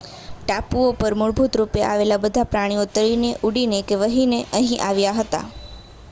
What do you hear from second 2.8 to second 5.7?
તરીને ઊડીને કે વહીને અહીં આવ્યા હતાં